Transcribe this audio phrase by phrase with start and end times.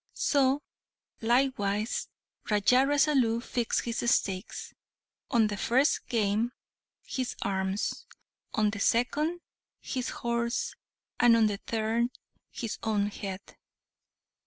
[0.15, 0.63] So,
[1.21, 2.07] likewise,
[2.49, 4.73] Raja Rasalu fixed his stakes,
[5.29, 6.53] on the first game,
[7.03, 8.07] his arms;
[8.51, 9.41] on the second,
[9.79, 10.73] his horse;
[11.19, 12.07] and, on the third,
[12.49, 13.41] his own head.